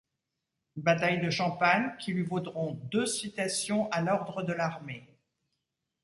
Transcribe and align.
Bataille 0.77 1.19
de 1.21 1.29
Champagne, 1.29 1.95
qui 1.99 2.11
lui 2.11 2.23
vaudront 2.23 2.71
deux 2.91 3.05
citations 3.05 3.87
à 3.91 4.01
l'ordre 4.01 4.41
de 4.41 4.51
l'Armée. 4.51 5.07